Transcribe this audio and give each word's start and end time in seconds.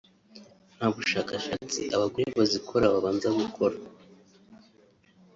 Nta 0.75 0.87
bushakashatsi 0.95 1.81
abagore 1.95 2.27
bazikora 2.39 2.85
babanza 2.93 3.27
gukora 3.39 3.77